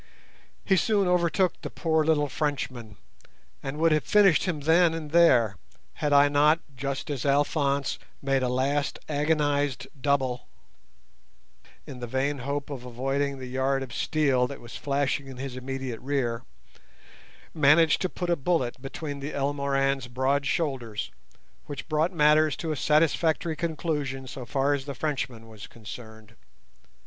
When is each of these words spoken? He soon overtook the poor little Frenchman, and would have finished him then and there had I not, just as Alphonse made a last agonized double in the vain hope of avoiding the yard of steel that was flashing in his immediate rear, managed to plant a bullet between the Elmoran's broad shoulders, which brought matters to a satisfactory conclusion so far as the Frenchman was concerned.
He 0.65 0.77
soon 0.77 1.07
overtook 1.07 1.61
the 1.61 1.69
poor 1.69 2.03
little 2.03 2.27
Frenchman, 2.27 2.97
and 3.61 3.77
would 3.77 3.91
have 3.91 4.03
finished 4.03 4.45
him 4.45 4.61
then 4.61 4.95
and 4.95 5.11
there 5.11 5.57
had 6.01 6.11
I 6.11 6.27
not, 6.27 6.59
just 6.75 7.11
as 7.11 7.23
Alphonse 7.23 7.99
made 8.19 8.41
a 8.41 8.49
last 8.49 8.97
agonized 9.07 9.85
double 10.01 10.47
in 11.85 11.99
the 11.99 12.07
vain 12.07 12.39
hope 12.39 12.71
of 12.71 12.83
avoiding 12.83 13.37
the 13.37 13.45
yard 13.45 13.83
of 13.83 13.93
steel 13.93 14.47
that 14.47 14.59
was 14.59 14.75
flashing 14.75 15.27
in 15.27 15.37
his 15.37 15.55
immediate 15.55 15.99
rear, 15.99 16.41
managed 17.53 18.01
to 18.01 18.09
plant 18.09 18.31
a 18.31 18.35
bullet 18.35 18.81
between 18.81 19.19
the 19.19 19.33
Elmoran's 19.35 20.07
broad 20.07 20.47
shoulders, 20.47 21.11
which 21.67 21.87
brought 21.87 22.11
matters 22.11 22.55
to 22.55 22.71
a 22.71 22.75
satisfactory 22.75 23.55
conclusion 23.55 24.25
so 24.25 24.47
far 24.47 24.73
as 24.73 24.85
the 24.85 24.95
Frenchman 24.95 25.47
was 25.47 25.67
concerned. 25.67 26.33